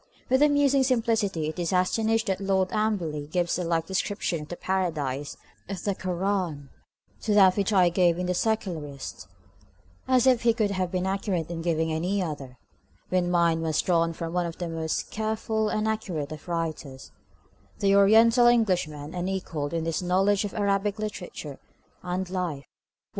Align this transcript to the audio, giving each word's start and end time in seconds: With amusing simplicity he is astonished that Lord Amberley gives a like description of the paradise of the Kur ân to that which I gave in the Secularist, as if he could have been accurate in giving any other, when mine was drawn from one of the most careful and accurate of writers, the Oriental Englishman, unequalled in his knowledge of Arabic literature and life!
With 0.29 0.41
amusing 0.41 0.81
simplicity 0.81 1.53
he 1.55 1.61
is 1.61 1.71
astonished 1.71 2.25
that 2.25 2.41
Lord 2.41 2.71
Amberley 2.71 3.27
gives 3.27 3.59
a 3.59 3.63
like 3.63 3.85
description 3.85 4.41
of 4.41 4.47
the 4.47 4.55
paradise 4.55 5.37
of 5.69 5.83
the 5.83 5.93
Kur 5.93 6.21
ân 6.21 6.69
to 7.21 7.35
that 7.35 7.55
which 7.55 7.71
I 7.71 7.89
gave 7.89 8.17
in 8.17 8.25
the 8.25 8.33
Secularist, 8.33 9.27
as 10.07 10.25
if 10.25 10.41
he 10.41 10.55
could 10.55 10.71
have 10.71 10.89
been 10.91 11.05
accurate 11.05 11.51
in 11.51 11.61
giving 11.61 11.93
any 11.93 12.19
other, 12.19 12.57
when 13.09 13.29
mine 13.29 13.61
was 13.61 13.79
drawn 13.79 14.11
from 14.11 14.33
one 14.33 14.47
of 14.47 14.57
the 14.57 14.67
most 14.69 15.11
careful 15.11 15.69
and 15.69 15.87
accurate 15.87 16.31
of 16.31 16.47
writers, 16.47 17.11
the 17.77 17.95
Oriental 17.95 18.47
Englishman, 18.47 19.13
unequalled 19.13 19.71
in 19.71 19.85
his 19.85 20.01
knowledge 20.01 20.43
of 20.45 20.55
Arabic 20.55 20.97
literature 20.97 21.59
and 22.01 22.27
life! 22.31 22.65